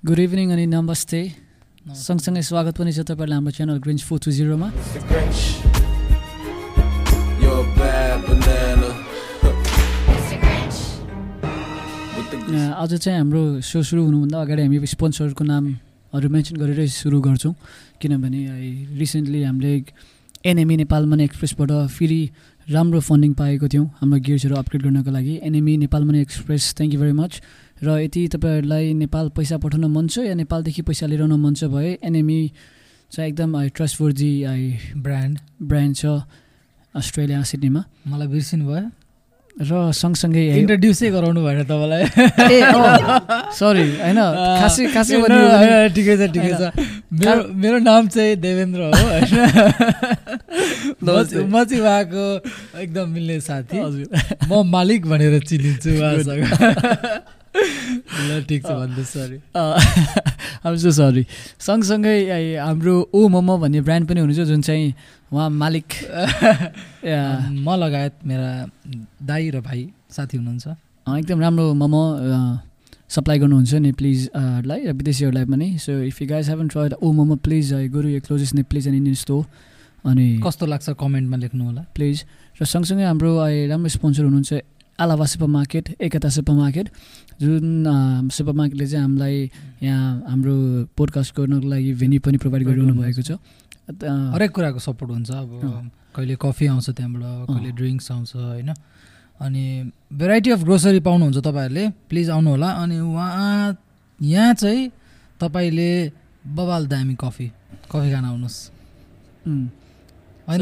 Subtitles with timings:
[0.00, 1.20] Good evening अनि नमस्ते।
[1.84, 4.68] सँगसँगै स्वागत पनि छ तपाईँलाई हाम्रो च्यानल ग्रिन्च फोर टू जिरोमा
[12.80, 17.54] आज चाहिँ हाम्रो सो सुरु हुनुभन्दा अगाडि हामी स्पोन्सरको नामहरू मेन्सन गरेरै सुरु गर्छौँ।
[18.00, 18.40] किनभने
[18.96, 19.84] रिसेन्टली हामीले
[20.48, 22.20] एनएमई नेपाल मनी एक्सप्रेसबाट फेरि
[22.72, 27.00] राम्रो फन्डिङ पाएको थियौँ हाम्रो गियर्सहरू अपग्रेड गर्नको लागि। NME Nepal Money Express thank you
[27.00, 27.32] very much
[27.82, 31.64] र यदि तपाईँहरूलाई नेपाल पैसा पठाउन मन छ या नेपालदेखि पैसा लिएर आउन मन छ
[31.64, 32.40] भए एनएमई
[33.12, 34.64] चाहिँ एकदम ट्रस्टवर्दी आई
[34.96, 36.04] ब्रान्ड ब्रान्ड छ
[36.94, 38.88] अस्ट्रेलिया सिडनीमा। मलाई बिर्सिनु भयो।
[39.50, 42.02] र सँगसँगै इन्ट्रोड्युसै गराउनु भएन तपाईँलाई।
[42.52, 42.58] ए
[43.56, 44.20] सरी होइन।
[44.60, 45.16] खासै खासै
[45.96, 46.62] ठिकै छ ठिकै छ।
[47.12, 49.32] मेरो मेरो नाम चाहिँ देवेन्द्र हो होइन।
[51.02, 52.24] म चाहिँ- म चाहिँ उहाँको
[52.80, 54.06] एकदम मिल्ने साथी। हजुर।
[54.48, 57.39] म मालिक भनेर चिनिन्छु उहाँसँग।
[58.30, 61.24] ल ठिक छ भन्दैछु सरी आम सो सरी
[61.58, 62.16] सँगसँगै
[62.62, 64.94] हाम्रो ओ मोमो भन्ने ब्रान्ड पनि हुनुहुन्छ जुन चाहिँ
[65.32, 65.88] उहाँ मालिक।
[67.66, 68.50] म लगायत मेरा
[69.26, 70.66] दाई र भाइ साथी हुनुहुन्छ।
[71.06, 72.02] एकदम राम्रो मोमो
[73.10, 77.72] सप्लाई गर्नुहुन्छ नेप्लिजलाई र विदेशीहरूलाई पनि। So if you guys haven't tried oh momo please
[77.90, 79.42] Guru यो closest Nepalese and Indian store
[80.06, 82.24] अनि कस्तो लाग्छ कमेन्टमा लेख्नु होला प्लिज।
[82.60, 83.30] र सँगसँगै हाम्रो
[83.70, 84.52] राम्रो स्पोन्सर हुनुहुन्छ
[84.98, 86.88] आलावा super market Ekta super market
[87.40, 89.50] जुन सुपर मार्केटले चाहिँ हामीलाई
[89.82, 90.54] यहाँ हाम्रो
[90.96, 93.30] पोडकास्ट गर्नको लागि भेन्यू पनि प्रोभाइड गरिरहनु भएको छ।
[94.34, 98.70] हरेक कुराको सपोर्ट हुन्छ। अब। कहिले कफी आउँछ त्यहाँबाट कहिले ड्रिङ्क्स आउँछ होइन?
[99.40, 99.64] अनि
[100.12, 103.76] भेराइटी अफ ग्रोसरी पाउनुहुन्छ तपाईँहरूले। प्लिज आउनु होला अनि उहाँ
[104.20, 104.90] यहाँ चाहिँ
[105.40, 105.90] तपाईँले
[106.46, 107.46] बबाल दामी कफी
[107.88, 108.58] कफी खान आउनुहोस्।
[110.48, 110.60] होइन।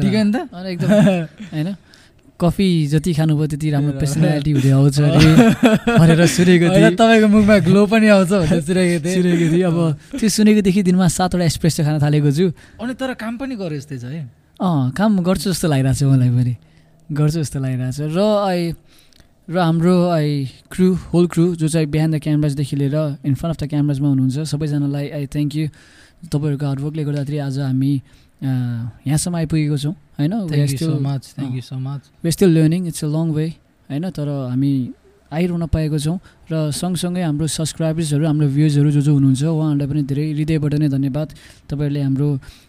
[0.00, 0.36] ठिकै नि त?
[1.52, 1.76] होइन?
[2.36, 7.82] कफी जति खानुभयो त्यति राम्रो पर्सनालिटी हुँदै आउँछ अरे। भनेर सुनेको थिएँ। तपाईँको मुखमा ग्लो
[7.88, 9.78] पनि आउँछ भनेर सुनेको थिएँ। सुनेको थिएँ। अब
[10.20, 14.04] त्यो सुनेकोदेखि दिनमा सातवटा एक्सप्रेस खान थालेको छु। अनि तर काम पनि गरे जस्तै छ
[14.12, 14.22] है।
[14.60, 16.54] अँ काम गर्छु जस्तो लागिरहेको छ मलाई पनि।
[17.08, 18.60] गर्छु जस्तो लागिरहेको छ र आई
[19.46, 23.58] र हाम्रो आई क्रु होल क्रु जो चाहिँ बिहान द क्यामराजदेखि लिएर इन फ्रन्ट अफ
[23.62, 25.66] द क्यामराजमा हुनुहुन्छ सबैजनालाई आई थ्याङ्क यू
[26.26, 27.92] तपाईँहरूको हार्डवर्कले गर्दाखेरि आज हामी
[28.42, 30.32] यहाँसम्म आइपुगेको छौँ होइन?
[30.48, 33.46] Thank you so much thank you so much we still learning it's a long way
[33.88, 34.04] होइन?
[34.10, 34.72] तर हामी
[35.26, 40.24] आइरहन पाएको छौँ र सँगसँगै हाम्रो सब्सक्राइबर्सहरू हाम्रो भ्युजहरू जो जो हुनुहुन्छ उहाँहरूलाई पनि धेरै
[40.32, 41.28] हृदयबाट नै धन्यवाद।
[41.66, 42.28] तपाईँहरूले हाम्रो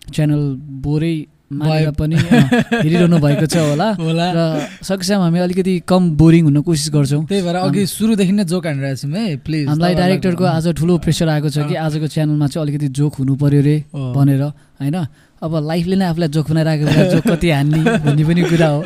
[0.10, 0.42] च्यानल
[0.82, 1.16] बोरै
[1.48, 4.40] भए- पनि हेरिरहनु भएको छ होला। होला। र
[4.84, 9.00] सकेसम्म हामी अलिकति कम बोरिङ हुन कोसिस गर्छौँ। त्यही भएर अघि सुरुदेखि नै जोक हानिरहेको
[9.00, 12.88] छौँ है प्लिज हामीलाई डाइरेक्टरको आज ठुलो प्रेसर आएको छ कि आजको च्यानलमा चाहिँ अलिकति
[13.00, 14.98] जोक हुनु पर्यो रे भनेर होइन?
[15.38, 18.80] अब लाइफले नै आफूलाई जोक बनाइरहेको बेला जोक कति हान्ने भन्ने पनि कुरा हो।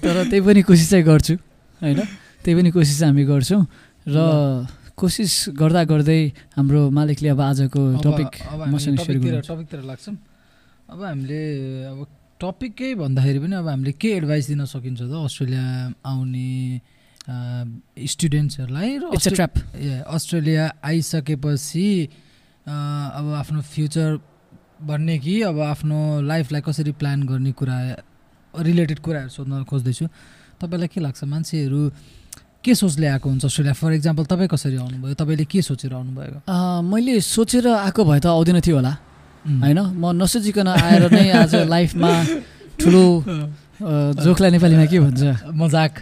[0.00, 1.34] तर त्यही पनि कोसिस चाहिँ गर्छु
[1.80, 2.00] होइन?
[2.42, 3.62] त्यही पनि कोसिस हामी गर्छौँ
[4.08, 4.16] र
[4.96, 6.20] कोसिस गर्दा गर्दै
[6.56, 8.30] हाम्रो मालिकले अब आजको टपिक
[8.72, 10.16] मसँग सेयर टपिकतिर लाग्छौँ।
[10.92, 11.42] अब हामीले
[11.92, 11.98] अब
[12.40, 15.12] टपिकै भन्दाखेरि पनि अब हामीले के एडभाइस दिन सकिन्छ त?
[15.12, 15.64] अस्ट्रेलिया
[16.08, 16.48] आउने
[18.12, 19.04] स्टुडेन्ट्सहरूलाई र
[20.08, 21.86] अस्ट्रेलिया आइसकेपछि
[22.66, 24.10] अब आफ्नो फ्युचर
[24.86, 27.76] भन्ने कि अब आफ्नो लाइफलाई कसरी प्लान गर्ने कुरा
[28.54, 30.06] रिलेटेड कुराहरू सोध्न खोज्दैछु।
[30.60, 31.24] तपाईँलाई के लाग्छ?
[31.24, 31.80] मान्छेहरू
[32.64, 33.74] के सोचले आएको हुन्छ अस्ट्रेलिया?
[33.74, 35.14] फर इक्जाम्पल तपाईँ कसरी आउनुभयो?
[35.14, 36.38] तपाईँले के सोचेर आउनुभएको?
[36.82, 38.92] मैले सोचेर आएको भए त आउँदैन थियो होला.
[39.42, 39.78] होइन?
[39.98, 42.10] म नसोचिकन आएर नै आज लाइफमा
[42.78, 43.04] ठुलो
[44.22, 45.22] जोकलाई नेपालीमा के भन्छ?
[45.50, 45.92] मजाक।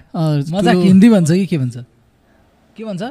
[0.53, 1.77] मजाक हिन्दी भन्छ कि के भन्छ?
[2.77, 3.03] के भन्छ?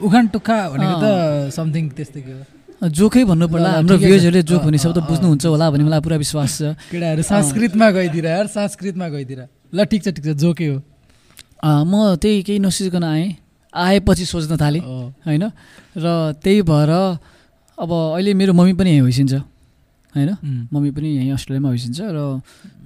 [0.00, 1.06] उखान टुक्का भनेको त
[1.50, 2.44] समथिङ त्यस्तै के हो?
[2.80, 6.16] जोकै भन्नु पर्ला। ल, ल, हाम्रो। भ्युजहरूले जोक भन्ने शब्द। बुझ्नुहुन्छ होला भन्ने मलाई पुरा
[6.16, 10.76] विश्वास छ। केटाहरू संस्कृतमा गइदिएर यार संस्कृतमा गइदिएर। ल ठिक छ ठिक छ जोकै हो।
[11.60, 13.36] म त्यही केही नसोचिकन आएँ।
[13.72, 15.44] आएपछि सोच्न थालेँ होइन?
[15.94, 16.06] र
[16.40, 16.92] त्यही भएर
[17.78, 19.34] अब अहिले मेरो मम्मी पनि यहीँ होइसिन्छ
[20.16, 20.30] होइन?
[20.72, 22.18] मम्मी पनि यहीँ अस्ट्रेलियामा होइसिन्छ र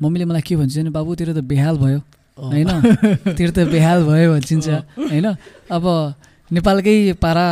[0.03, 1.99] मम्मीले मलाई के भन्छ भने बाबु तेरो त बेहाल भयो।
[2.35, 2.71] होइन?
[3.31, 4.67] तेरो त बेहाल भयो भन्छिन्छ
[4.99, 5.27] होइन?
[5.71, 5.85] अब
[6.51, 7.47] नेपालकै पारा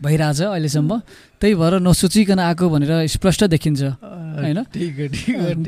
[0.00, 0.90] भइरहेछ अहिलेसम्म।
[1.40, 3.80] त्यही भएर नसोचिकन आएको भनेर स्पष्ट देखिन्छ
[4.40, 4.58] होइन?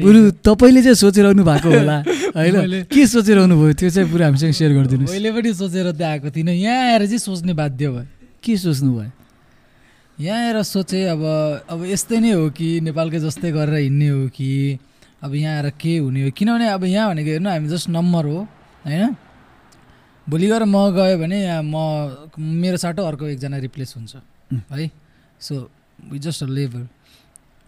[0.01, 1.97] गुरु तपाईँले चाहिँ सोचिरहनु भएको होला
[2.37, 2.89] होइन?
[2.89, 6.29] के सोचिरहनु भयो त्यो चाहिँ पुरा हामीसँग सेयर हो। गरिदिनुहोस्। मैले पनि सोचेर त आएको
[6.33, 8.05] थिइनँ। यहाँ आएर चाहिँ सोच्ने बाध्य भयो।
[8.41, 9.11] के सोच्नु भयो?
[10.19, 11.23] यहाँ आएर सोचेँ अब
[11.69, 14.49] अब यस्तै नै हो कि नेपालकै जस्तै गरेर हिँड्ने हो कि
[15.23, 16.31] अब यहाँ आएर के हुने हो?
[16.37, 18.39] किनभने अब यहाँ भनेको हेर्नु हामी जस्ट नम्बर हो
[18.85, 19.05] होइन?
[20.29, 21.75] भोलि गएर म गयो भने म
[22.39, 24.17] मेरो साटो अर्को एकजना रिप्लेस हुन्छ।
[24.71, 24.91] है?
[25.41, 25.55] So
[26.11, 26.89] we just a labour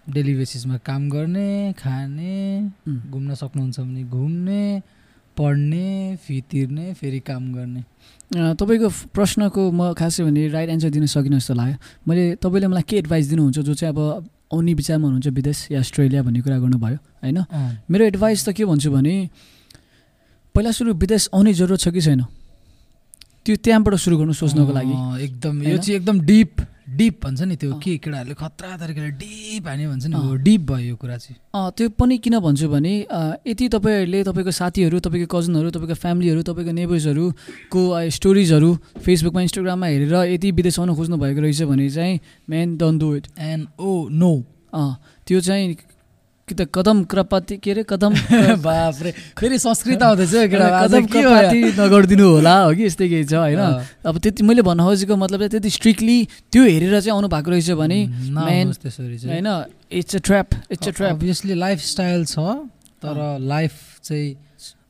[0.06, 2.70] daily बेसिसमा काम गर्ने खाने.
[3.10, 4.82] घुम्न सक्नुहुन्छ भने घुम्ने
[5.36, 7.82] पढ्ने फी तिर्ने फेरि काम गर्ने।
[8.54, 12.96] तपाईँको प्रश्नको म खासै भने राइट एन्सर दिन सकिनँ जस्तो लाग्यो। मैले तपाईँले मलाई के
[13.02, 13.98] एडभाइस दिनुहुन्छ जो चाहिँ अब
[14.54, 17.38] आउने विचारमा हुनुहुन्छ विदेश या अस्ट्रेलिया भन्ने कुरा गर्नुभयो होइन?
[17.90, 19.14] मेरो एडभाइस त के भन्छु भने
[20.54, 22.22] पहिला सुरु विदेश आउने जरुरत छ कि छैन?
[23.44, 24.94] त्यो त्यहाँबाट सुरु गर्नु सोच्नको लागि।
[25.25, 25.76] एकदम यो?
[25.76, 26.52] चाहिँ एकदम डिप
[26.85, 30.96] डिप भन्छ नि त्यो। के केटाहरूले खतरा तरिकाले डिप हान्यो भन्छ नि डिप भयो यो
[30.96, 31.37] कुरा चाहिँ।
[31.76, 32.94] त्यो पनि किन भन्छु भने
[33.44, 37.82] यदि तपाईँहरूले तपाईँको साथीहरू तपाईँको कजनहरू तपाईँको फ्यामिलीहरू तपाईँको नेबर्सहरूको
[38.17, 38.70] स्टोरिजहरू
[39.05, 43.26] फेसबुकमा इन्स्टाग्राममा हेरेर यदि विदेश आउन खोज्नु भएको रहेछ भने चाहिँ man don't do it
[43.38, 44.32] and oh no
[45.26, 45.76] त्यो चाहिँ
[46.49, 48.12] कि त कदम क्रपाती के अरे कदम
[48.64, 50.35] बाफ्रे फेरि संस्कृत आउँदैछ
[51.81, 52.85] नगरिदिनु होला हो कि?
[52.85, 53.61] यस्तै केही छ होइन।
[54.05, 56.19] अब त्यति मैले भन्न खोजेको मतलब चाहिँ त्यति स्ट्रिक्टली
[56.52, 57.99] त्यो हेरेर चाहिँ आउनु भएको रहेछ भने
[58.44, 59.49] होइन
[59.91, 62.37] it's a trap it's a trap obviously lifestyle छ
[63.02, 63.73] तर लाइफ
[64.05, 64.29] चाहिँ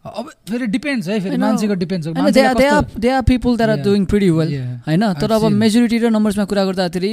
[0.05, 3.77] अब फेरि डिपेन्ड्स है फेरि मान्छेको depends they are people that are.
[3.85, 4.49] Doing pretty well
[4.85, 5.03] होइन?
[5.17, 5.49] तर अब.
[5.49, 7.13] मेजोरिटी र नम्बर्समा कुरा गर्दाखेरि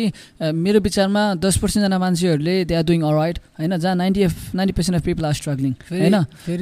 [0.52, 3.78] मेरो विचारमा दस पर्सेन्टजना मान्छेहरूले दे आर डुइङ अराइट होइन?
[3.78, 6.16] जहाँ ninety of ninety percent of people are struggling होइन?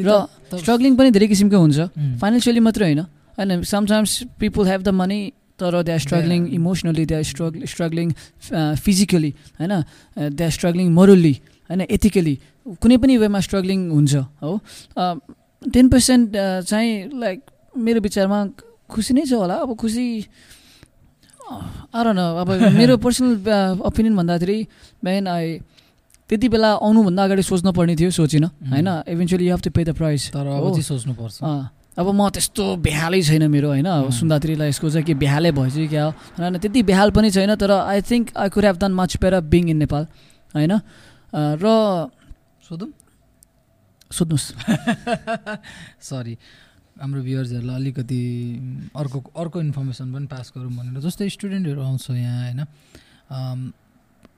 [0.06, 0.10] र
[0.54, 1.80] स्ट्रगलिङ पनि धेरै किसिमको हुन्छ।
[2.22, 3.64] फाइनेन्सियली मात्रै होइन होइन?
[3.66, 6.42] Sometimes people have the money तर they are struggling.
[6.54, 8.08] Emotionally they are struggle struggling
[8.78, 9.74] physically होइन?
[10.38, 11.36] दे आर स्ट्रगलिङ मोरल्ली
[11.70, 11.82] होइन?
[11.90, 12.36] एथिकली
[12.78, 14.14] कुनै पनि वेमा स्ट्रगलिङ हुन्छ
[14.46, 14.62] हो?
[15.62, 17.40] टेन पर्सेन्ट चाहिँ लाइक
[17.78, 18.40] मेरो विचारमा
[18.90, 20.06] खुसी नै छ होला अब खुसी
[21.92, 24.58] आर न अब मेरो पर्सनल ओपिनियन भन्दाखेरि
[25.04, 25.48] बिहान आई
[26.30, 29.92] त्यति बेला आउनुभन्दा अगाडि सोच्नु पर्ने थियो सोचिनँ होइन eventually you have to pay the
[29.96, 30.46] price तर
[30.82, 31.38] सोच्नुपर्छ
[31.98, 36.06] अब म त्यस्तो बेहालै छैन मेरो होइन। सुन्दात्रीलाई यसको चाहिँ कि बेहालै भएछ कि क्या
[36.38, 39.70] होइन त्यति बेहाल पनि छैन तर I think I could have done much better being
[39.70, 40.04] in Nepal
[40.54, 40.74] होइन
[41.60, 41.66] र
[42.64, 42.90] सोधौँ
[44.12, 44.48] सोध्नुहोस्।
[46.10, 46.38] सरी
[47.00, 48.22] हाम्रो भ्युवर्सहरूलाई अलिकति
[48.96, 52.60] अर्को अर्को इन्फर्मेसन पनि पास गरौँ भनेर। जस्तै स्टुडेन्टहरू आउँछ यहाँ होइन?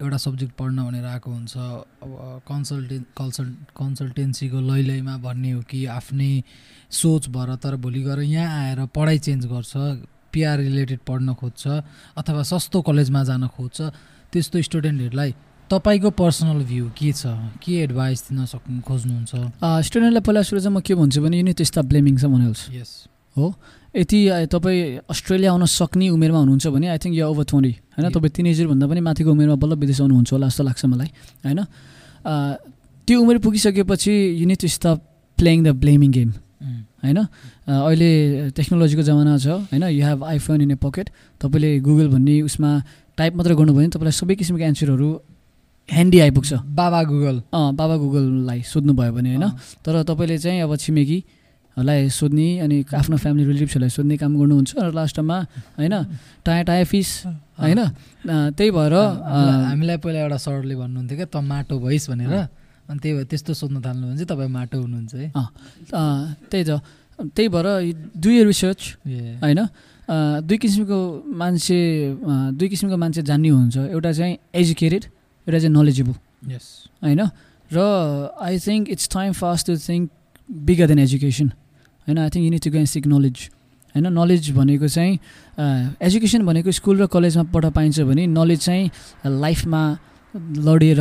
[0.02, 5.86] एउटा सब्जेक्ट पढ्न भनेर आएको हुन्छ। अब कन्सल्टे कन्सल्ट कन्सल्टेन्सीको लै लैमा भन्ने हो कि
[5.90, 6.32] आफ्नै
[6.92, 9.74] सोच भएर तर भोलि गएर यहाँ आएर पढाइ चेन्ज गर्छ
[10.34, 11.64] पिआर रिलेटेड पढ्न खोज्छ
[12.18, 13.82] अथवा सस्तो कलेजमा जान खोज्छ।
[14.32, 15.32] त्यस्तो स्टुडेन्टहरूलाई
[15.72, 17.32] तपाईँको पर्सनल भ्यू के छ?
[17.64, 19.32] के एडभाइस दिन सक्नु खोज्नुहुन्छ?
[19.88, 22.92] स्टुडेन्टलाई पहिला सुरु चाहिँ म के भन्छु भने युनिट स्टाफ ब्लेमिङ छ भनिहाल्छु यस
[23.96, 28.08] यति अँ, तपाईँ अस्ट्रेलिया आउन सक्ने उमेरमा हुनुहुन्छ भने आई थिङ्क यो ओभर ट्वेन्टी होइन.
[28.12, 31.10] तपाईँ तिनेजरभन्दा पनि माथिको उमेरमा बल्ल विदेश आउनुहुन्छ होला जस्तो लाग्छ मलाई
[31.44, 31.60] होइन?
[33.08, 34.14] त्यो उमेर पुगिसकेपछि
[34.44, 34.98] you need to stop
[35.38, 36.30] playing the blaming game
[37.04, 37.20] होइन?
[37.68, 38.10] अहिले
[38.56, 39.84] टेक्नोलोजीको जमाना छ होइन?
[39.92, 41.08] You have iPhone in a pocket
[41.42, 42.70] तपाईँले गुगल भन्ने उसमा
[43.18, 45.10] टाइप मात्र गर्नुभयो भने तपाईँलाई सबै किसिमको एन्सरहरू
[45.90, 49.46] ह्यान्डी आइपुग्छ। बाबा गुगल। अँ बाबा गुगललाई सोध्नुभयो भने होइन।
[49.84, 55.38] तर तपाईँले चाहिँ अब छिमेकीहरूलाई सोध्ने अनि आफ्नो फ्यामिली रिलेटिभ्सहरूलाई सोध्ने काम गर्नुहुन्छ र लास्टमा
[55.80, 55.96] होइन?
[56.46, 57.10] टाया टाया फिस
[57.60, 57.80] होइन?
[58.56, 62.34] त्यही भएर हामीलाई पहिला एउटा सरले भन्नुहुन्थ्यो क्या त माटो भइस् भनेर।
[62.88, 65.48] अनि त्यही भएर त्यस्तो सोध्न थाल्नु भने चाहिँ तपाईँ माटो हुनुहुन्छ है। अँ,
[66.52, 66.72] त्यही त।
[67.36, 67.68] त्यही भएर
[68.16, 68.82] डु यर रिसर्च
[69.44, 69.60] होइन?
[70.48, 71.00] दुई किसिमको
[71.36, 71.78] मान्छे
[72.56, 75.04] दुई किसिमको मान्छे जान्ने हुन्छ। एउटा चाहिँ एजुकेटेड
[75.48, 76.16] एउटा चाहिँ नलेजेबल
[76.52, 76.68] यस
[77.02, 77.22] होइन
[77.72, 77.80] र
[78.42, 80.10] I think it's time fast to think
[80.66, 81.48] bigger than education
[82.08, 83.50] होइन I think you need to gonna seek knowledge
[83.96, 85.14] होइन नलेज भनेको चाहिँ
[86.02, 88.90] एजुकेसन भनेको स्कुल र कलेजमा पढ पाइन्छ भने नलेज चाहिँ
[89.40, 89.82] लाइफमा
[90.60, 91.00] लडेर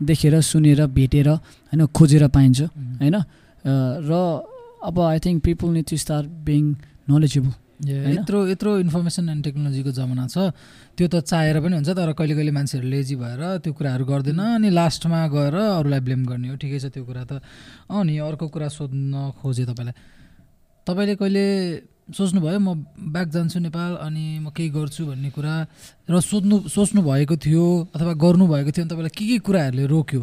[0.00, 3.22] देखेर सुनेर भेटेर होइन खोजेर पाइन्छ। होइन अ,
[3.64, 4.10] र
[4.84, 6.62] अब I think people need to start being
[7.10, 7.61] knowledgeable ए?
[7.82, 10.54] यत्रो यत्रो इन्फर्मेसन एन्ड टेक्नोलोजीको जमाना छ।
[10.94, 14.70] त्यो त चाहेर पनि हुन्छ तर कहिले कहिले मान्छेहरू लेजी भएर त्यो कुराहरू गर्दैन अनि
[14.70, 17.42] लास्टमा गएर अरूलाई ब्लेम गर्ने हो। ठिकै छ त्यो कुरा त।
[17.90, 19.94] अँ नि अर्को कुरा सोध्न खोजेँ तपाईँलाई।
[20.86, 21.44] तपाईँले कहिले
[22.12, 25.54] सोच्नुभयो म ब्याक जान्छु नेपाल अनि म केही गर्छु भन्ने कुरा?
[26.06, 30.22] र सोध्नु सोच्नु भएको थियो अथवा गर्नुभएको थियो भने तपाईँलाई के के कुराहरूले रोक्यो?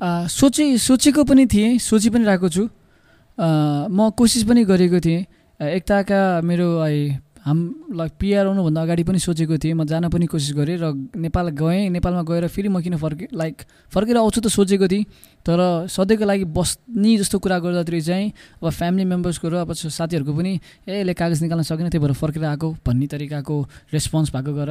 [0.00, 2.64] आ, सोचे सोचेको पनि थिएँ सोची पनि रहेको छु।
[3.90, 5.26] म कोसिस पनि गरेको थिएँ।
[5.60, 6.68] एकताका मेरो
[7.42, 7.58] हाम
[7.96, 11.88] लाइक पिआर आउनुभन्दा अगाडि पनि सोचेको थिएँ। म जान पनि कोसिस गरेँ र नेपाल गएँ।
[11.90, 13.56] नेपालमा गएर फेरि म किन फर्के लाइक
[13.90, 15.04] फर्केर आउँछु त सोचेको थिएँ
[15.42, 18.26] तर सधैँको लागि बस्ने जस्तो कुरा गर्दाखेरि चाहिँ
[18.62, 20.52] अब फ्यामिली मेम्बर्सको र अब साथीहरूको पनि
[20.86, 23.56] ए यसले कागज निकाल्न सकेन त्यही भएर फर्केर आएको। भन्ने तरिकाको
[23.90, 24.70] रेस्पोन्स भएको गर।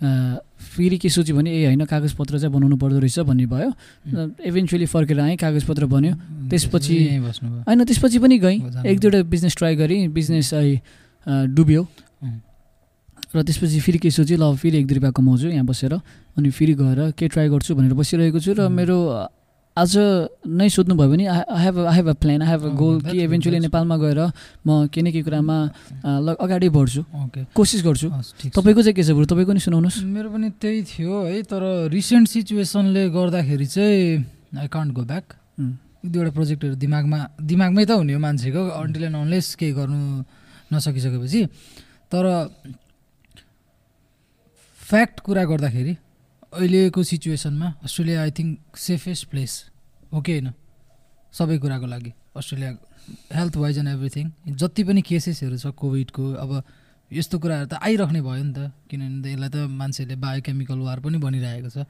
[0.00, 3.70] फेरि के सोच्यो भने ए होइन कागजपत्र चाहिँ बनाउनु पर्दो रहेछ भन्ने भयो।
[4.40, 6.14] इभेन्चुली फर्केर आएँ कागजपत्र बन्यो।
[6.48, 6.96] त्यसपछि
[7.68, 10.48] होइन त्यसपछि पनि गएँ। एक दुईवटा बिजनेस ट्राई गरेँ। बिजनेस
[11.52, 11.82] डुब्यो.
[13.30, 15.92] र त्यसपछि फेरि के सोचेँ ल फेरि एक दुई रुपियाँ कमाउँछु यहाँ बसेर।
[16.34, 18.68] अनि फेरि गएर के ट्राई गर्छु भनेर बसिरहेको छु। र.
[18.68, 18.98] मेरो
[19.76, 19.92] आज
[20.50, 23.58] नै सोध्नुभयो भने I have I have a plan I have a goal कि इभेन्चुली
[23.64, 24.20] नेपालमा गएर
[24.66, 25.56] म केही न केही कुरामा
[26.04, 27.00] अ, ल अगाडि बढ्छु।
[27.54, 29.24] कोसिस गर्छु। छ। तपाईँको चाहिँ के छ बरु?
[29.30, 34.90] तपाईँको नि सुनाउनुहोस्। मेरो पनि त्यही थियो है तर रिसेन्ट सिचुएसनले गर्दाखेरि चाहिँ आई कान्ट
[34.92, 35.26] गो ब्याक
[36.04, 40.00] एक दुईवटा प्रोजेक्टहरू दिमागमा दिमागमै त हुने हो मान्छेको। अन्टिल एन्ड अनलेस केही गर्नु
[40.74, 41.40] नसकिसकेपछि।
[42.10, 42.24] तर
[44.80, 45.94] फ्याक्ट कुरा गर्दाखेरि
[46.52, 49.52] अहिलेको सिचुएसनमा Australia I think safest place
[50.12, 50.48] हो कि होइन?
[51.32, 52.70] सबै कुराको लागि Australia
[53.38, 54.26] health wise and everything
[54.58, 56.50] जति पनि केसेसहरू छ कोभिडको अब
[57.10, 61.70] यस्तो कुराहरू त आइराख्ने भयो नि त किनभने यसलाई त मान्छेहरूले बायोकेमिकल वार पनि भनिरहेको
[61.70, 61.86] छ।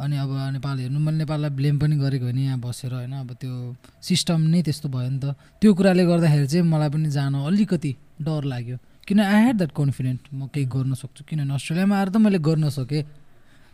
[0.00, 3.52] अनि अब नेपाल हेर्नु मैले नेपाललाई ब्लेम पनि गरेको होइन यहाँ बसेर होइन अब त्यो
[4.00, 7.92] सिस्टम नै त्यस्तो भयो नि त। त्यो कुराले गर्दाखेरि चाहिँ मलाई पनि जान अलिकति
[8.24, 12.16] डर लाग्यो। किन आई ह्याड द्याट कन्फिडेन्ट म केही गर्न सक्छु। किनभने अस्ट्रेलियामा आएर त
[12.24, 13.04] मैले गर्न सकेँ।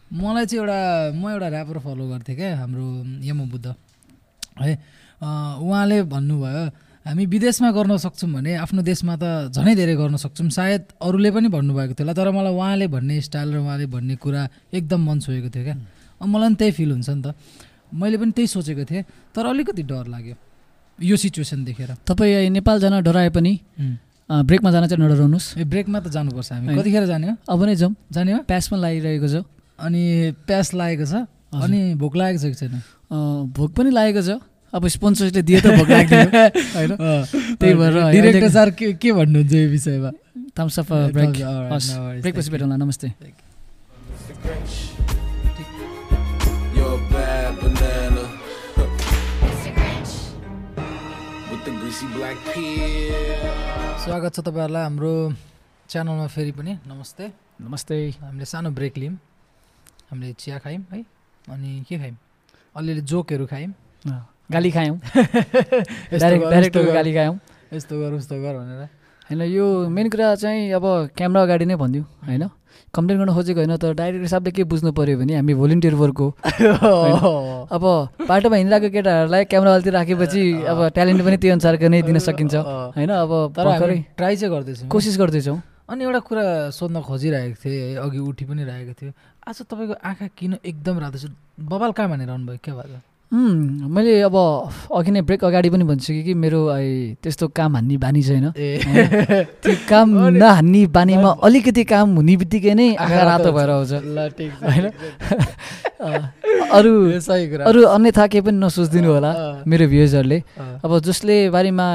[0.08, 0.78] मलाई चाहिँ एउटा
[1.12, 2.86] म एउटा ऱ्यापर फलो गर्थेँ क्या हाम्रो
[3.28, 3.66] यम बुद्ध।
[4.58, 4.72] है
[5.60, 6.64] उहाँले भन्नुभयो
[7.06, 11.48] हामी विदेशमा गर्न सक्छौँ भने आफ्नो देशमा त झनै धेरै गर्न सक्छौँ। सायद अरूले पनि
[11.48, 15.48] भन्नुभएको थियो होला तर मलाई उहाँले भन्ने स्टाइल र उहाँले भन्ने कुरा एकदम मन छोएको
[15.52, 15.76] थियो क्या।
[16.20, 17.34] अब मलाई पनि त्यही फिल हुन्छ नि त।
[17.92, 20.36] मैले पनि त्यही सोचेको थिएँ तर अलिकति डर लाग्यो
[20.98, 23.52] यो सिचुएसन देखेर। तपाईँ नेपाल जान डराए पनि
[24.28, 27.34] ब्रेकमा जान चाहिँ नडराउनुहोस्। ए ब्रेकमा त जानुपर्छ हामी। कतिखेर जाने हो?
[27.48, 28.38] अब नै जाउँ। जाने हो?
[28.44, 29.36] प्यास पनि लागिरहेको छ।
[29.78, 31.14] अनि प्यास लागेको छ।
[31.54, 32.82] अनि भोक लागेको छ कि छैन?
[33.54, 34.42] भोक पनि लागेको छ।
[34.74, 36.28] अब स्पोन्सरले दिए त भोक लाग्दैन
[36.76, 36.92] होइन?
[37.56, 40.10] त्यही भएर डिरेक्टर सर के के भन्नुहुन्छ यो विषयमा?
[40.58, 42.52] थम्स अफ ब्रेक। Alright, हस् no worries, ब्रेक पछि thank you.
[42.52, 43.08] भेटौँला नमस्ते.
[54.04, 55.12] स्वागत छ तपाईँहरूलाई हाम्रो
[55.88, 57.24] च्यानलमा फेरि पनि। नमस्ते।
[57.62, 59.16] नमस्ते। हामीले सानो ब्रेक लियौँ।
[60.10, 61.04] हामीले चिया खायौँ है?
[61.52, 62.16] अनि के खायौँ?
[62.76, 63.72] अलिअलि जोकहरू खायौँ।
[64.52, 64.96] गाली खायौँ।
[66.12, 67.38] डाइरेक्टरको गाली खायौँ।
[67.74, 68.88] यस्तो गर उस्तो गर भनेर।
[69.28, 70.84] होइन यो मेन कुरा चाहिँ अब
[71.16, 72.48] क्यामेरा अगाडि नै भनिदिउँ होइन?
[72.94, 76.28] कम्प्लेन गर्न खोजेको होइन तर डाइरेक्टर साहबले के बुझ्नु पऱ्यो भने हामी भोलिन्टियर वर्क हो
[77.76, 77.84] अब
[78.28, 83.10] बाटोमा हिँडिरहेको केटाहरूलाई क्यामेरा अल्ती राखेपछि अब ट्यालेन्ट पनि त्यही अनुसारको नै दिन सकिन्छ होइन?
[83.12, 83.30] अब
[84.16, 85.58] ट्राई चाहिँ गर्दैछौँ। कोसिस गर्दैछौँ।
[85.88, 89.12] अनि एउटा कुरा सोध्न खोजिरहेको थिएँ है अघि उठी पनि रहेको थियो।
[89.48, 91.32] आज तपाईँको आँखा किन एकदम रातो छ?
[91.60, 92.58] बबाल कहाँ भनेर आउनुभयो?
[92.64, 94.36] के भयो उम्, मैले अब
[94.88, 96.60] अघि नै ब्रेक अगाडि पनि भनिसकेँ कि मेरो
[97.20, 103.22] त्यस्तो काम हान्ने बानी छैन। त्यो काम नहान्ने बानीमा अलिकति काम हुने बित्तिकै नै आँखा
[103.28, 103.92] रातो भएर आउँछ।
[104.64, 104.86] होइन?
[106.72, 106.92] अरू
[107.68, 109.30] अरू अन्यथा केही पनि नसोचिदिनु होला।
[109.68, 110.38] मेरो भ्युजहरूले।
[110.84, 111.86] अब जसले बारेमा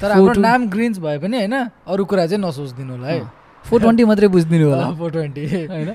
[0.00, 1.54] हाम्रो नाम ग्रिन्स भए पनि होइन
[1.92, 3.20] अरू कुरा चाहिँ नसोचिदिनु होला है।
[3.64, 5.44] फोर ट्वेन्टी मात्रै बुझिदिनु होला। Four twenty.
[5.44, 5.92] होइन?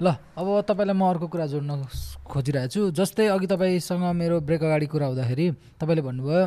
[0.00, 0.06] ल
[0.38, 1.70] अब तपाईँलाई म अर्को कुरा जोड्न
[2.22, 5.46] खोजिरहेको छु। जस्तै अघि तपाईँसँग मेरो ब्रेक अगाडि कुरा हुँदाखेरि
[5.80, 6.42] तपाईँले भन्नुभयो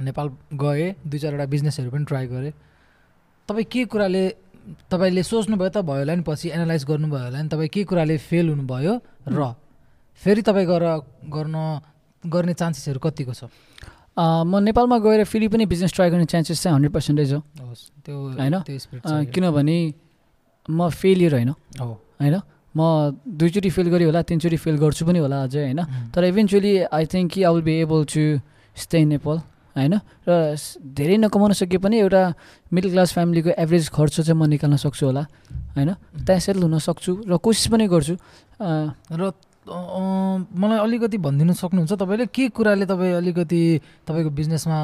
[0.00, 0.26] नेपाल
[0.56, 2.52] गएँ दुई चारवटा बिजनेसहरू पनि ट्राई गरेँ।
[3.48, 4.24] तपाईँ के कुराले
[4.88, 8.46] तपाईँले सोच्नुभयो त भयो होला नि पछि एनालाइज गर्नुभयो होला नि तपाईँ के कुराले फेल
[8.48, 8.94] हुनुभयो
[9.28, 9.40] र
[10.22, 10.84] फेरि तपाईँ गएर
[11.28, 11.56] गर्न
[12.24, 13.50] गर्ने चान्सेसहरू कतिको छ?
[14.16, 17.40] म नेपालमा गएर फेरि पनि बिजनेस ट्राई गर्ने चान्सेस चाहिँ हन्ड्रेड पर्सेन्टेज हो
[18.00, 18.54] त्यो होइन?
[19.28, 19.76] किनभने
[20.70, 21.50] म फेलियर होइन।
[21.80, 22.36] हो। होइन?
[22.72, 22.80] म
[23.38, 25.80] दुईचोटि फेल गरेँ होला तिनचोटि फेल गर्छु पनि होला अझै होइन?
[26.08, 28.22] तर इभेन्चुली आई थिङ्क कि I will be able to
[28.76, 29.36] stay in Nepal
[29.76, 29.94] होइन?
[30.28, 32.22] र धेरै नकमाउन सके पनि एउटा
[32.72, 35.22] मिडल क्लास फ्यामिलीको एभरेज खर्च चाहिँ म निकाल्न सक्छु होला
[35.76, 35.90] होइन?
[36.24, 38.14] त्यहाँ सेटल हुन सक्छु र कोसिस पनि गर्छु।
[38.60, 39.22] र
[39.62, 42.26] मलाई अलिकति भनिदिनु सक्नुहुन्छ तपाईँले?
[42.34, 43.62] के कुराले तपाईँ अलिकति
[44.06, 44.78] तपाईँको बिजनेसमा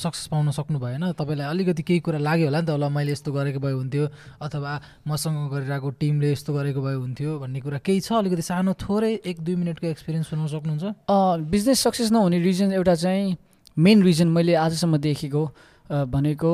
[0.00, 1.12] सक्सेस पाउन सक्नु भएन?
[1.12, 4.04] तपाईँलाई अलिकति केही कुरा लाग्यो होला नि त ल मैले यस्तो गरेको भए हुन्थ्यो
[4.40, 4.72] अथवा
[5.04, 8.12] मसँग गरिरहेको टिमले यस्तो गरेको भए हुन्थ्यो भन्ने कुरा केही छ?
[8.24, 10.84] अलिकति सानो थोरै एक दुई मिनटको एक्सपिरियन्स सुनाउन सक्नुहुन्छ?
[11.52, 13.36] बिजनेस सक्सेस नहुने रिजन एउटा चाहिँ
[13.76, 15.42] मेन रिजन मैले आजसम्म देखेको
[16.08, 16.52] भनेको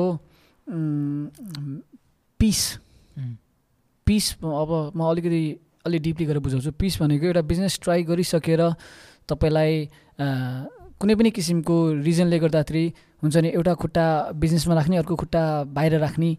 [2.39, 2.59] पिस।
[4.07, 5.43] पिस अब म अलिकति
[5.85, 8.61] अलिक डिपली गरेर बुझाउँछु। पिस भनेको एउटा बिजनेस ट्राई गरिसकेर
[9.29, 9.71] तपाईँलाई
[10.99, 12.85] कुनै पनि किसिमको रिजनले गर्दाखेरि
[13.21, 16.31] हुन्छ नि एउटा खुट्टा बिजनेसमा राख्ने अर्को खुट्टा बाहिर राख्ने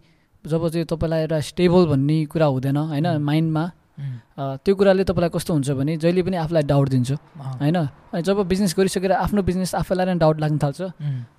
[0.44, 3.06] जब चाहिँ तपाईँलाई एउटा स्टेबल भन्ने कुरा हुँदैन होइन.
[3.18, 3.64] माइन्डमा
[3.96, 4.04] उम्,
[4.36, 7.10] अँ, त्यो कुराले तपाईँलाई कस्तो हुन्छ भने जहिले पनि आफूलाई डाउट दिन्छ
[7.60, 7.76] होइन।
[8.12, 10.80] अनि जब बिजनेस गरिसकेर आफ्नो बिजनेस आफैलाई नै डाउट लाग्न थाल्छ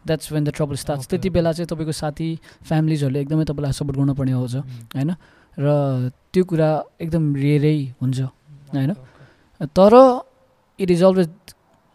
[0.08, 1.30] that's when the trouble start त्यति.
[1.30, 2.30] बेला चाहिँ तपाईँको साथी
[2.66, 4.66] फ्यामिलीजहरूले एकदमै तपाईँलाई सपोर्ट गर्नुपर्ने आउँछ उम्,
[4.98, 5.10] होइन।
[5.58, 6.70] र त्यो कुरा
[7.02, 8.92] एकदम रेरै हुन्छ होइन?
[8.92, 9.02] okay,
[9.62, 9.68] okay.
[9.76, 9.94] तर
[10.80, 11.30] it is always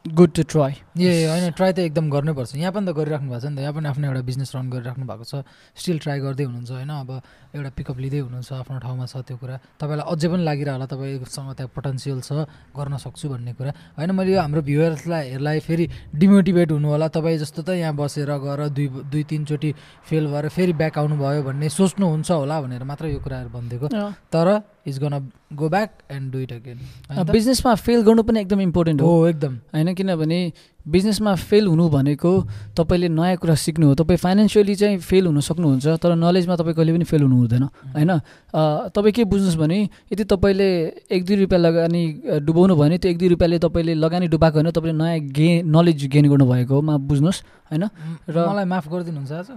[0.04, 3.47] good to try a होइन ट्राई त एकदम गर्नैपर्छ यहाँ पनि त गरिराख्नु भएको छ
[3.47, 5.47] नि त। यहाँ पनि आफ्नो एउटा बिजनेस रन गरिराख्नु भएको छ।
[5.78, 6.90] स्टिल ट्राई गर्दै हुनुहुन्छ होइन?
[6.90, 7.11] अब
[7.54, 11.54] एउटा पिकअप लिँदै हुनुहुन्छ आफ्नो ठाउँमा छ त्यो कुरा। तपाईँलाई अझै पनि लागिरह होला तपाईँसँग
[11.54, 12.30] त्यहाँ पोटेन्सियल छ
[12.75, 15.85] गर्न सक्छु भन्ने कुरा। होइन मैले यो हाम्रो भ्युवर्सलाई हेरलाई फेरि
[16.18, 19.71] डिमोटिभेट हुनु होला तपाईँ जस्तो त यहाँ बसेर गएर दुई दुई तिनचोटि
[20.02, 23.87] फेल भएर फेरि ब्याक आउनुभयो भन्ने सोच्नुहुन्छ होला भनेर मात्र यो कुराहरू भनिदिएको।
[24.35, 24.47] तर
[24.86, 26.78] is gonna go back and do it again
[27.30, 30.52] बिजनेसमा फेल गर्नु पनि एकदम इम्पोर्टेन्ट हो। एकदम। होइन किनभने
[30.88, 32.30] बिजनेसमा फेल हुनु भनेको
[32.76, 36.92] तपाईँले नयाँ कुरा सिक्नु हो। तपाईँ फाइनेन्सियली चाहिँ फेल हुन सक्नुहुन्छ तर नलेजमा तपाईँ कहिले
[36.92, 38.18] पनि फेल हुनु हुँदैन। होइन?
[38.90, 40.68] तपाईँ के बुझ्नुहोस् भने यदि तपाईँले
[41.10, 42.02] एक दुई रुपियाँ लगानी
[42.42, 46.06] डुबाउनु भयो भने त्यो एक दुई रुपियाँले तपाईँले लगानी डुबाएको होइन तपाईँले नयाँ गे नलेज
[46.06, 47.84] गेन गर्नुभएको होमा बुझ्नुहोस्। होइन?
[48.28, 49.50] र- मलाई माफ गरिदिनुहुन्छ आज।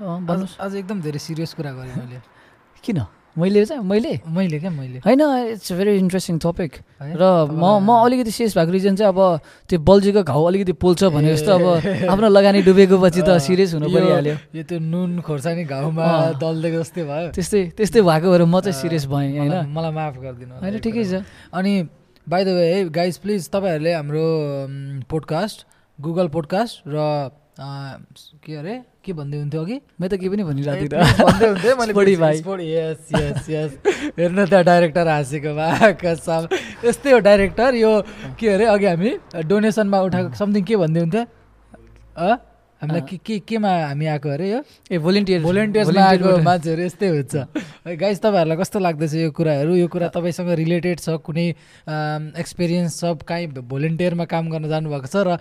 [0.00, 2.18] भन्नुहोस्। आज आज एकदम धेरै सिरियस कुरा गरेँ मैले।
[2.84, 3.00] किन?
[3.38, 4.20] मैले चाहिँ मैले?
[4.28, 5.20] मैले क्या मैले। होइन
[5.52, 6.72] इट्स भेरी इन्ट्रेस्टिङ टपिक?
[7.00, 11.32] र म म अलिकति सिरियस भएको रिजन चाहिँ अब त्यो बल्झेको घाउ अलिकति पोल्छ भने
[11.32, 11.64] जस्तो अब
[12.12, 17.02] आफ्नो लगानी डुबेको पछि त सिरियस हुनु परिहाल्यो। यो त्यो नुन खोर्सानी घाउमा। दल्देको जस्तै
[17.02, 21.04] भयो। त्यस्तै त्यस्तै भएको भएर म चाहिँ सिरियस भएँ होइन। मलाई- माफ गरिदिनु होइन ठिकै
[21.04, 21.72] छ। अनि
[22.28, 24.26] बाई द वे है गाइज प्लिज तपाईँहरूले हाम्रो
[25.08, 25.66] पोडकास्ट
[25.98, 27.30] गुगल पोडकास्ट र
[28.44, 28.91] के अरे?
[29.04, 29.76] के भन्दै हुन्थ्यो अघि?
[30.00, 30.86] मैले त केही पनि भनिरहेको
[33.42, 33.68] थिएँ
[34.18, 35.52] हेर्नु त डाइरेक्टर हाँसेको
[36.02, 36.42] कसम।
[36.86, 37.92] यस्तै हो डाइरेक्टर यो
[38.38, 39.10] के अरे अघि हामी
[39.50, 41.22] डोनेसनमा उठाएको समथिङ के भन्दै हुन्थ्यो?
[42.82, 44.60] हामीलाई के के केमा हामी आएको अरे यो?
[44.90, 47.34] ए भोलिन्टियर भोलिन्टियर्समा आएको मान्छेहरू यस्तै हुन्छ।
[47.86, 49.72] है गाइज तपाईँहरूलाई कस्तो लाग्दैछ यो कुराहरू?
[49.78, 51.46] यो कुरा तपाईँसँग रिलेटेड छ कुनै
[52.42, 55.38] एक्सपिरियन्स छ काहीँ भोलिन्टियरमा काम गर्न जानुभएको छ र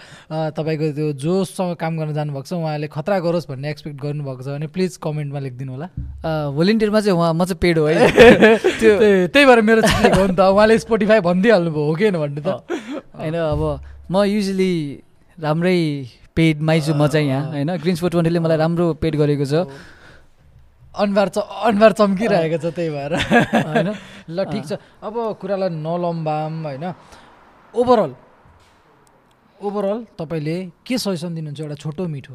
[0.53, 4.67] तपाईँको त्यो जोसँग काम गर्न जानुभएको छ उहाँले खतरा गरोस् भन्ने एक्सपेक्ट गर्नुभएको छ भने
[4.69, 5.87] प्लिज कमेन्टमा लेखिदिनु होला।
[6.53, 8.05] भोलिन्टियरमा चाहिँ उहाँ म चाहिँ पेड हो है।
[8.79, 8.93] त्यो
[9.33, 12.69] त्यही भएर मेरो हो नि त उहाँले स्पोटिफाई भनिदिइहाल्नु भयो हो कि भन्नु त।
[13.17, 13.61] होइन अब
[14.13, 14.73] म युजली
[15.41, 15.77] राम्रै
[16.35, 17.69] पेडमै छु म चाहिँ यहाँ होइन?
[17.77, 19.67] ग्रिन्स फोर ट्वेन्टीले मलाई राम्रो पेड गरेको छ।
[20.91, 23.89] अनुहार च अनुहार चम्किरहेको छ त्यही भएर। होइन?
[24.29, 24.71] ल ठिक छ।
[25.03, 26.85] अब कुरालाई नलम्बाम होइन?
[27.73, 28.11] ओभरअल
[29.59, 32.33] ओभरअल तपाईँले के सजेसन दिनुहुन्छ एउटा छोटो मिठो?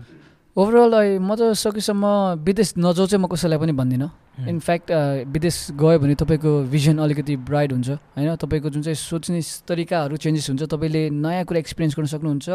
[0.57, 2.05] ओभरअल म त सकेसम्म
[2.41, 4.09] विदेश नजाउँ चाहिँ म कसैलाई पनि भन्दिनँ।
[4.49, 4.88] इनफ्याक्ट
[5.29, 8.37] विदेश गयो भने तपाईँको भिजन अलिकति ब्राइट हुन्छ होइन?
[8.41, 12.49] तपाईँको जुन चाहिँ सोच्ने तरिकाहरू चेन्जेस हुन्छ तपाईँले नयाँ कुरा एक्सपिरियन्स गर्न सक्नुहुन्छ।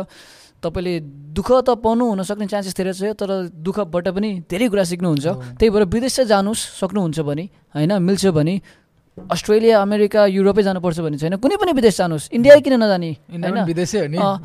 [0.64, 0.94] तपाईँले
[1.34, 5.70] दुःख त पाउनु हुन सक्ने चान्सेस धेरै छ तर दुःखबाट पनि धेरै कुरा सिक्नुहुन्छ। त्यही
[5.74, 7.46] भएर विदेश चाहिँ जानुहोस् सक्नुहुन्छ भने
[7.76, 8.54] होइन मिल्छ भने
[9.18, 13.12] अस्ट्रेलिया अमेरिका युरोपै जानुपर्छ भने छैन कुनै पनि विदेश जानुहोस् इन्डिया किन नजाने।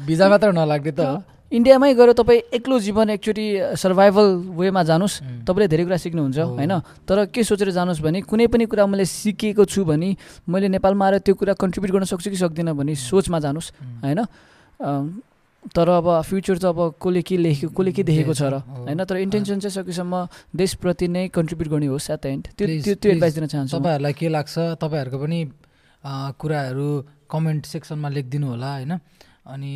[0.06, 1.02] भिजा मात्र नलाग्ने त
[1.46, 4.26] इन्डियामै गएर तपाईँ एक्लो जीवन एकचोटि सर्भाइभल
[4.58, 5.46] वेमा जानुहोस्.
[5.46, 6.72] तपाईँले धेरै कुरा सिक्नुहुन्छ। होइन
[7.06, 11.14] तर के सोचेर जानुहोस् भने कुनै पनि कुरा मैले सिकेको छु भने मैले नेपालमा आएर
[11.22, 13.68] त्यो कुरा कन्ट्रिब्युट गर्न सक्छु कि सक्दिनँ भन्ने सोचमा जानुहोस्.
[14.02, 14.26] होइन
[15.74, 19.04] तर अब फ्युचर त अब कसले के लेखेको कसले के देखेको छ र। होइन?
[19.04, 20.14] तर इन्टेन्सन चाहिँ सकेसम्म
[20.54, 23.12] देशप्रति नै कन्ट्रिब्युट गर्ने होस् एट द एन्ड त्यो त्यो त्यो.
[23.12, 24.54] एडभाइस दिन चाहन्छु। तपाईँहरूलाई के लाग्छ?
[24.78, 25.40] तपाईँहरूको पनि
[26.38, 26.88] कुराहरू
[27.26, 28.92] कमेन्ट सेक्सनमा लेखिदिनु होला होइन?
[29.46, 29.72] अनि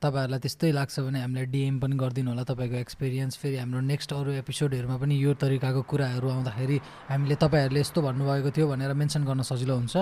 [0.00, 4.30] तपाईँहरूलाई त्यस्तै लाग्छ भने हामीलाई डिएम पनि गरिदिनु होला तपाईँको एक्सपिरियन्स फेरि हाम्रो नेक्स्ट अरू
[4.40, 6.76] एपिसोडहरूमा पनि यो तरिकाको कुराहरू आउँदाखेरि
[7.10, 9.96] हामीले तपाईँहरूले यस्तो भन्नुभएको थियो भनेर मेन्सन गर्न सजिलो हुन्छ।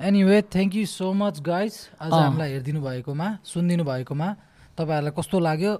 [0.00, 4.28] Anyway thank you so much guys आज। हामीलाई हेरिदिनु भएकोमा सुनिदिनु भएकोमा
[4.78, 5.72] तपाईँहरूलाई कस्तो लाग्यो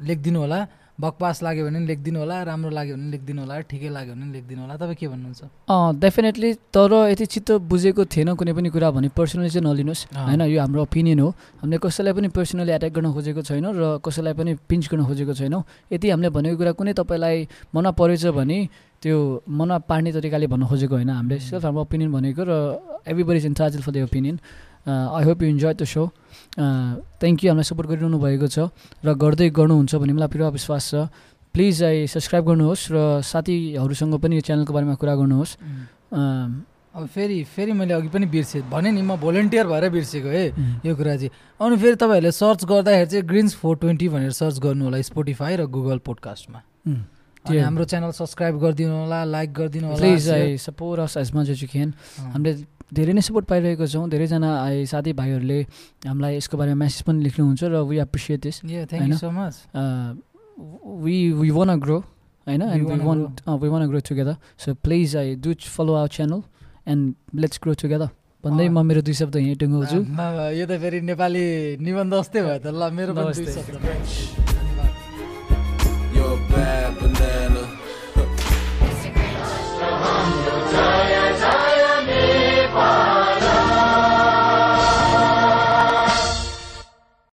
[0.00, 0.60] लेखिदिनु होला
[1.00, 4.74] बकवास लाग्यो भने लेखिदिनु होला राम्रो लाग्यो भने लेखिदिनु होला ठिकै लाग्यो भने लेखिदिनु होला।
[4.76, 5.42] तपाईँ के भन्नुहुन्छ?
[5.72, 10.42] अँ डेफिनेटली तर यति चित्त बुझेको थिएन कुनै पनि कुरा भने पर्सनली चाहिँ नलिनुहोस्। होइन
[10.52, 11.28] यो हाम्रो ओपिनियन हो।
[11.64, 15.62] हामीले कसैलाई पनि पर्सनली एट्याक गर्न खोजेको छैनौँ र कसैलाई पनि पिन्च गर्न खोजेको छैनौँ।
[15.90, 17.36] यदि हामीले भनेको कुरा कुनै तपाईँलाई
[17.74, 18.58] मनमा परेछ भने
[19.02, 22.52] त्यो मनमा पार्ने तरिकाले भन्न खोजेको होइन हामीले। सिर्फ हाम्रो ओपिनियन भनेको र
[23.10, 24.36] everybody is in charge for the opinion
[24.86, 26.06] I hope you enjoy the show
[27.18, 28.70] thank you हामीलाई सपोर्ट गरिरहनु भएको छ
[29.02, 30.94] र गर्दै गर्नुहुन्छ भन्ने मलाई पुरा विश्वास छ।
[31.52, 35.52] प्लिज आई सब्सक्राइब गर्नुहोस् र साथीहरूसँग पनि यो च्यानलको बारेमा कुरा गर्नुहोस्।
[36.16, 36.48] अँ,
[36.96, 40.80] अब फेरि फेरि मैले अघि पनि बिर्सेँ भने नि म भोलिन्टियर भएर बिर्सेको है उम्.
[40.80, 44.84] यो कुरा चाहिँ। अनि फेरि तपाईँहरूले सर्च गर्दाखेरि चाहिँ ग्रिन्स फोर ट्वेन्टी भनेर सर्च गर्नु
[44.88, 46.60] होला स्पोटिफाई र गुगल पोडकास्टमा.
[47.42, 51.48] अनि हाम्रो च्यानल सब्सक्राइब गरिदिनु होला लाइक गरिदिनु होला please I support us as much
[51.50, 51.90] as you can.
[52.32, 52.52] हामीले
[52.94, 55.60] धेरै नै सपोर्ट पाइरहेको छौँ। धेरैजना आई साथीभाइहरूले
[56.06, 59.16] हामीलाई यसको बारेमा मेसेज पनि लेख्नुहुन्छ र वी एप्रिसिएट दिस you होइन?
[59.18, 59.56] so much.
[61.02, 61.98] We we want a grow
[62.46, 62.62] होइन?
[62.62, 66.42] And we want we want a grow together so please I do follow our channel
[66.86, 68.08] and let's grow together
[68.44, 69.98] भन्दै। म मेरो दुई शब्द यहीँ टुङ्गाउँछु
[70.60, 71.44] यो त फेरि नेपाली
[71.80, 74.51] निबन्ध जस्तै भयो त ल मेरो